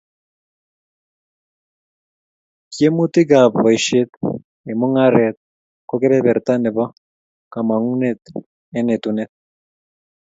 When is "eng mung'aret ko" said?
4.67-5.93